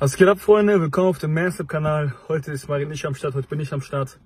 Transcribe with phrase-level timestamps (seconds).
[0.00, 0.80] Was geht ab, Freunde?
[0.80, 2.12] Willkommen auf dem Manstab-Kanal.
[2.26, 4.18] Heute ist Marek nicht am Start, heute bin ich am Start.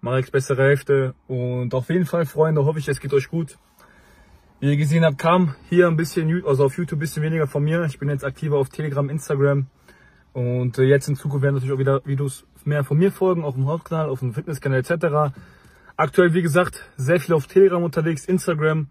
[0.00, 1.14] Mareks bessere Hälfte.
[1.28, 3.58] Und auf jeden Fall, Freunde, hoffe ich, es geht euch gut.
[4.58, 7.62] Wie ihr gesehen habt, kam hier ein bisschen, also auf YouTube ein bisschen weniger von
[7.62, 7.84] mir.
[7.84, 9.66] Ich bin jetzt aktiver auf Telegram, Instagram.
[10.32, 13.54] Und äh, jetzt in Zukunft werden natürlich auch wieder Videos mehr von mir folgen, auf
[13.54, 15.32] dem Hauptkanal, auf dem Fitnesskanal etc.
[15.96, 18.88] Aktuell, wie gesagt, sehr viel auf Telegram unterwegs, Instagram.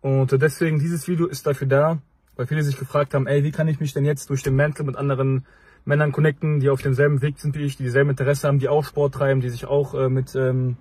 [0.00, 1.98] Und äh, deswegen, dieses Video ist dafür da,
[2.36, 4.84] weil viele sich gefragt haben, ey, wie kann ich mich denn jetzt durch den Mantel
[4.84, 5.44] mit anderen
[5.84, 8.84] Männern connecten, die auf demselben Weg sind wie ich, die dieselben Interesse haben, die auch
[8.84, 10.76] Sport treiben, die sich auch äh, mit ähm,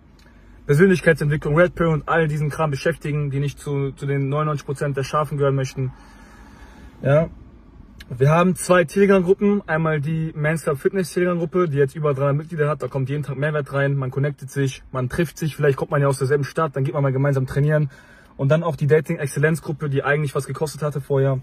[0.65, 5.03] Persönlichkeitsentwicklung, Red Pill und all diesen Kram beschäftigen, die nicht zu, zu den 99% der
[5.03, 5.91] Schafen gehören möchten.
[7.01, 7.29] Ja.
[8.16, 9.67] Wir haben zwei Telegram-Gruppen.
[9.67, 12.81] Einmal die Manstar Fitness Telegram-Gruppe, die jetzt über 300 Mitglieder hat.
[12.81, 13.95] Da kommt jeden Tag Mehrwert rein.
[13.95, 15.55] Man connectet sich, man trifft sich.
[15.55, 17.89] Vielleicht kommt man ja aus derselben Stadt, dann geht man mal gemeinsam trainieren.
[18.39, 21.41] Und dann auch die Dating-Exzellenz-Gruppe, die eigentlich was gekostet hatte vorher.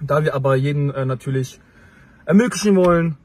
[0.00, 1.60] Da wir aber jeden äh, natürlich
[2.24, 3.18] ermöglichen wollen,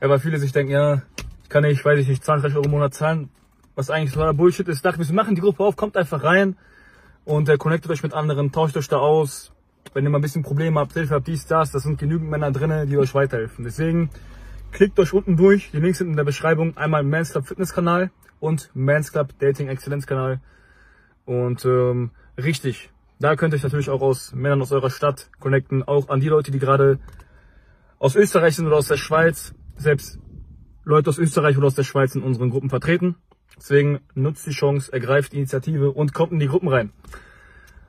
[0.00, 1.02] ja, weil viele sich denken, ja,
[1.42, 3.28] ich kann nicht, weiß ich nicht, 20 Euro im Monat zahlen,
[3.74, 4.82] was eigentlich totaler Bullshit ist.
[4.86, 6.56] Dachte wir machen die Gruppe auf, kommt einfach rein
[7.26, 9.52] und äh, connectet euch mit anderen, tauscht euch da aus.
[9.92, 12.52] Wenn ihr mal ein bisschen Probleme habt, Hilfe habt, dies, das, das sind genügend Männer
[12.52, 13.66] drinnen, die euch weiterhelfen.
[13.66, 14.08] Deswegen
[14.72, 18.10] klickt euch unten durch, die Links sind in der Beschreibung, einmal Mans Club Fitness Kanal
[18.40, 20.40] und Mans Club Dating Exzellenz Kanal.
[21.26, 25.82] Und ähm, richtig, da könnt ihr euch natürlich auch aus Männern aus eurer Stadt connecten,
[25.82, 26.98] auch an die Leute, die gerade
[27.98, 30.18] aus Österreich sind oder aus der Schweiz, selbst
[30.84, 33.16] Leute aus Österreich oder aus der Schweiz in unseren Gruppen vertreten.
[33.56, 36.92] Deswegen nutzt die Chance, ergreift die Initiative und kommt in die Gruppen rein.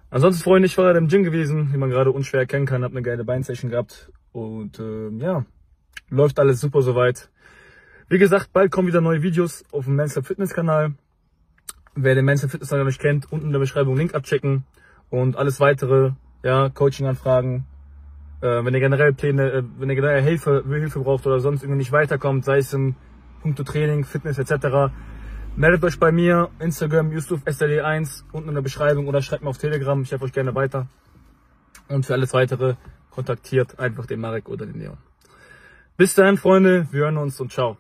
[0.10, 2.94] Ansonsten, Freunde, ich war gerade im Gym gewesen, wie man gerade unschwer erkennen kann, habe
[2.94, 5.46] eine geile Beinsession gehabt und äh, ja,
[6.10, 7.30] läuft alles super soweit.
[8.08, 10.94] Wie gesagt, bald kommen wieder neue Videos auf dem Men's Fitness Kanal.
[12.00, 14.66] Wer den Men's Fitness noch nicht kennt, unten in der Beschreibung Link abchecken
[15.10, 16.12] und alles weitere,
[16.44, 17.66] ja, Coaching-Anfragen.
[18.42, 21.80] Äh, wenn ihr generell Pläne, äh, wenn ihr generell Hilfe, Hilfe braucht oder sonst irgendwie
[21.80, 22.96] nicht weiterkommt, sei es im
[23.42, 24.94] Punkto Training, Fitness etc.,
[25.56, 29.58] meldet euch bei mir, Instagram, Yusuf SLE1, unten in der Beschreibung oder schreibt mir auf
[29.58, 30.86] Telegram, ich helfe euch gerne weiter.
[31.88, 32.76] Und für alles weitere
[33.10, 34.98] kontaktiert einfach den Marek oder den Leon.
[35.98, 37.78] Bis dahin, Freunde, wir hören uns und ciao.